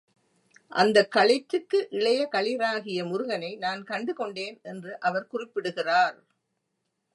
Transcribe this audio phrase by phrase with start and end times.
[0.71, 6.17] அந்தக் களிற்றுக்கு இளைய களிறாகிய முருகனை நான் கண்டு கொண்டேன் என்று அவர் குறிப்பிடுகிறார்.